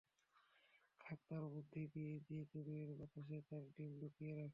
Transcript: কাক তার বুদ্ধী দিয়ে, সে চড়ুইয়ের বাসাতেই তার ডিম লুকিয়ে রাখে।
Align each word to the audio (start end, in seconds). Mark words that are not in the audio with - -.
কাক 1.01 1.19
তার 1.29 1.43
বুদ্ধী 1.53 1.83
দিয়ে, 1.93 2.13
সে 2.19 2.37
চড়ুইয়ের 2.51 2.91
বাসাতেই 2.99 3.41
তার 3.49 3.63
ডিম 3.75 3.91
লুকিয়ে 4.01 4.33
রাখে। 4.33 4.49